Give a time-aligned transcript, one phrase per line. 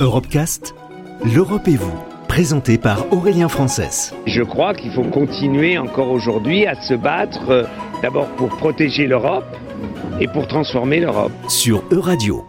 [0.00, 0.76] Europecast,
[1.24, 1.98] l'Europe et vous,
[2.28, 4.14] présenté par Aurélien Frances.
[4.26, 7.64] Je crois qu'il faut continuer encore aujourd'hui à se battre euh,
[8.00, 9.56] d'abord pour protéger l'Europe
[10.20, 11.32] et pour transformer l'Europe.
[11.48, 12.46] Sur Euradio.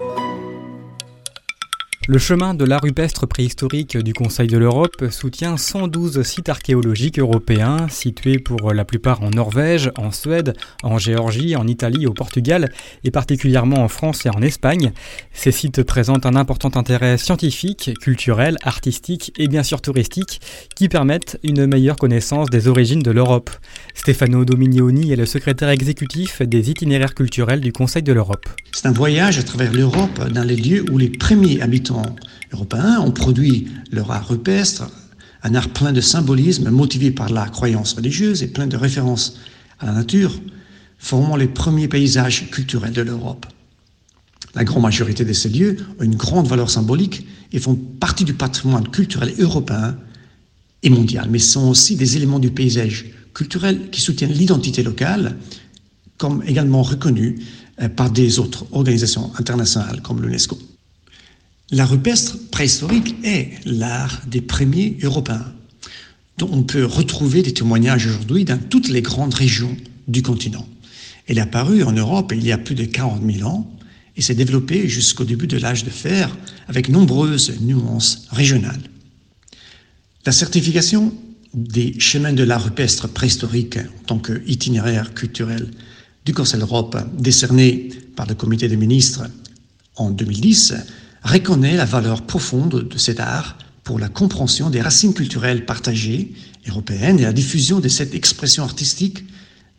[2.12, 7.88] Le chemin de l'art rupestre préhistorique du Conseil de l'Europe soutient 112 sites archéologiques européens
[7.88, 12.72] situés pour la plupart en Norvège, en Suède, en Géorgie, en Italie, au Portugal
[13.04, 14.92] et particulièrement en France et en Espagne.
[15.34, 20.42] Ces sites présentent un important intérêt scientifique, culturel, artistique et bien sûr touristique
[20.76, 23.52] qui permettent une meilleure connaissance des origines de l'Europe.
[23.94, 28.50] Stefano Dominioni est le secrétaire exécutif des itinéraires culturels du Conseil de l'Europe.
[28.72, 31.99] C'est un voyage à travers l'Europe dans les lieux où les premiers habitants
[32.52, 34.90] européens ont produit leur art rupestre,
[35.44, 39.38] un art plein de symbolisme motivé par la croyance religieuse et plein de références
[39.80, 40.40] à la nature,
[40.98, 43.46] formant les premiers paysages culturels de l'Europe.
[44.56, 48.34] La grande majorité de ces lieux ont une grande valeur symbolique et font partie du
[48.34, 49.96] patrimoine culturel européen
[50.84, 55.38] et mondial, mais sont aussi des éléments du paysage culturel qui soutiennent l'identité locale,
[56.18, 57.42] comme également reconnus
[57.82, 60.58] euh, par des autres organisations internationales comme l'UNESCO.
[61.72, 65.54] L'art rupestre préhistorique est l'art des premiers européens,
[66.40, 70.68] dont on peut retrouver des témoignages aujourd'hui dans toutes les grandes régions du continent.
[71.28, 73.72] Elle est apparue en Europe il y a plus de 40 000 ans
[74.18, 76.36] et s'est développée jusqu'au début de l'âge de fer
[76.68, 78.82] avec nombreuses nuances régionales.
[80.26, 81.14] La certification
[81.54, 85.70] des chemins de l'art rupestre préhistorique en tant qu'itinéraire culturel
[86.26, 89.30] du Conseil d'Europe décerné par le comité des ministres
[89.96, 90.74] en 2010
[91.24, 96.34] reconnaît la valeur profonde de cet art pour la compréhension des racines culturelles partagées
[96.68, 99.24] européennes et la diffusion de cette expression artistique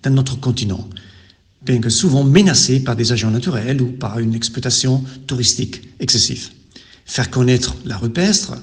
[0.02, 0.88] dans notre continent,
[1.62, 6.50] bien que souvent menacée par des agents naturels ou par une exploitation touristique excessive.
[7.04, 8.54] Faire connaître la rupestre,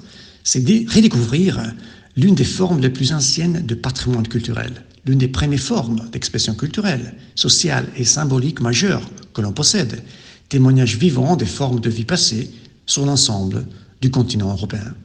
[0.44, 1.74] c'est redécouvrir
[2.16, 7.14] l'une des formes les plus anciennes de patrimoine culturel, l'une des premières formes d'expression culturelle,
[7.36, 10.02] sociale et symbolique majeure que l'on possède,
[10.50, 12.52] témoignage vivant des formes de vie passée
[12.88, 13.68] sur l'ensemble
[14.02, 14.96] du continent européen.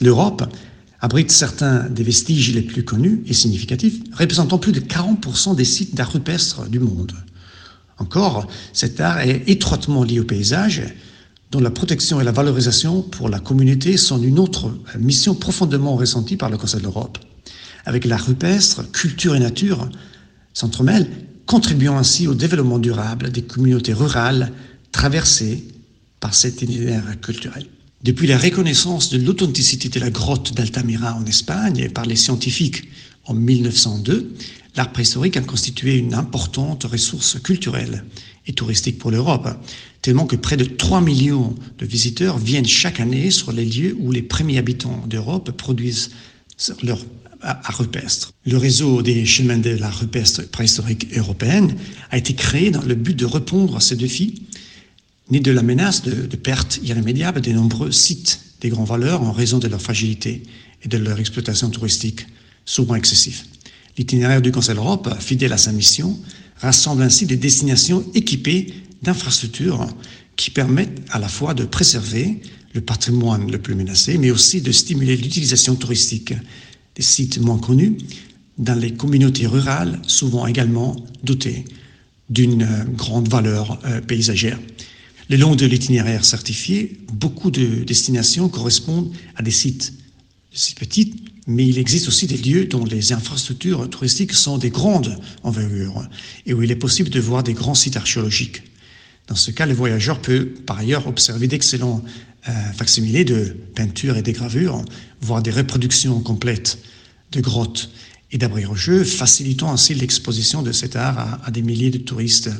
[0.00, 0.44] L'Europe
[1.00, 5.94] abrite certains des vestiges les plus connus et significatifs, représentant plus de 40% des sites
[5.94, 7.12] d'art rupestre du monde.
[7.98, 10.82] Encore, cet art est étroitement lié au paysage,
[11.50, 16.36] dont la protection et la valorisation pour la communauté sont une autre mission profondément ressentie
[16.36, 17.18] par le Conseil de l'Europe.
[17.84, 19.88] Avec l'art rupestre, culture et nature
[20.54, 21.10] s'entremêlent,
[21.46, 24.52] contribuant ainsi au développement durable des communautés rurales
[24.92, 25.64] traversées
[26.22, 27.66] par cet itinéraire culturel.
[28.02, 32.88] Depuis la reconnaissance de l'authenticité de la grotte d'Altamira en Espagne par les scientifiques
[33.26, 34.32] en 1902,
[34.76, 38.04] l'art préhistorique a constitué une importante ressource culturelle
[38.46, 39.48] et touristique pour l'Europe,
[40.00, 44.12] tellement que près de 3 millions de visiteurs viennent chaque année sur les lieux où
[44.12, 46.10] les premiers habitants d'Europe produisent
[46.82, 47.04] leur
[47.40, 48.32] art rupestre.
[48.46, 51.74] Le réseau des chemins de l'art rupestre préhistorique européenne
[52.10, 54.42] a été créé dans le but de répondre à ces défis
[55.32, 59.32] ni de la menace de, de perte irrémédiable des nombreux sites des grandes valeurs en
[59.32, 60.42] raison de leur fragilité
[60.82, 62.26] et de leur exploitation touristique
[62.66, 63.42] souvent excessive.
[63.96, 66.18] L'itinéraire du Conseil d'Europe, fidèle à sa mission,
[66.58, 69.88] rassemble ainsi des destinations équipées d'infrastructures
[70.36, 72.42] qui permettent à la fois de préserver
[72.74, 76.34] le patrimoine le plus menacé, mais aussi de stimuler l'utilisation touristique
[76.94, 77.96] des sites moins connus
[78.58, 80.94] dans les communautés rurales, souvent également
[81.24, 81.64] dotées
[82.28, 82.66] d'une
[82.96, 84.58] grande valeur euh, paysagère.
[85.32, 89.94] Le long de l'itinéraire certifié, beaucoup de destinations correspondent à des sites,
[90.52, 95.18] si petits, mais il existe aussi des lieux dont les infrastructures touristiques sont des grandes
[95.42, 96.06] envergures
[96.44, 98.62] et où il est possible de voir des grands sites archéologiques.
[99.26, 102.04] Dans ce cas, le voyageur peut par ailleurs observer d'excellents
[102.50, 104.84] euh, facsimilés de peintures et de gravures,
[105.22, 106.76] voir des reproductions complètes
[107.30, 107.88] de grottes
[108.32, 112.50] et d'abris rocheux, facilitant ainsi l'exposition de cet art à des milliers de touristes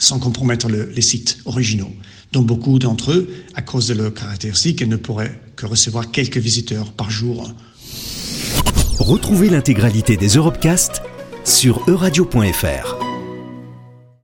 [0.00, 1.92] sans compromettre le, les sites originaux,
[2.32, 6.90] dont beaucoup d'entre eux, à cause de leurs caractéristiques, ne pourraient que recevoir quelques visiteurs
[6.92, 7.52] par jour.
[8.98, 11.02] Retrouvez l'intégralité des Europecast
[11.44, 12.99] sur euradio.fr.